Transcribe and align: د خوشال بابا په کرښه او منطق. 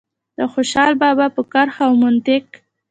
د 0.37 0.39
خوشال 0.53 0.91
بابا 1.01 1.27
په 1.35 1.41
کرښه 1.51 1.83
او 1.87 1.93
منطق. 2.03 2.45